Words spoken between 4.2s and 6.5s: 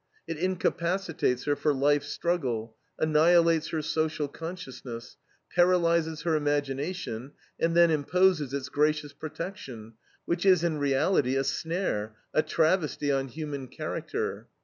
consciousness, paralyzes her